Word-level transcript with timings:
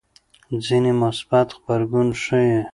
ځینې 0.65 0.91
مثبت 1.01 1.47
غبرګون 1.59 2.07
ښيي. 2.23 2.59